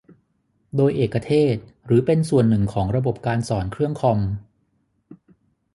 [0.75, 4.19] โดยเอกเทศ หรือเป็นส่วนหนึ่งของระบบการสอนเครื่องคอม